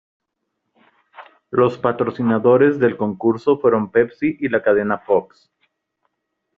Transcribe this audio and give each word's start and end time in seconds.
Los 1.51 1.77
patrocinadores 1.77 2.79
del 2.79 2.97
concurso 2.97 3.59
fueron 3.59 3.91
Pepsi 3.91 4.35
y 4.39 4.49
la 4.49 4.63
cadena 4.63 4.97
Fox. 4.97 5.51